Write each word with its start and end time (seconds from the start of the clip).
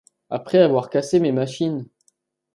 après 0.31 0.57
avoir 0.57 0.89
cassé 0.89 1.19
mes 1.19 1.31
machines! 1.31 1.87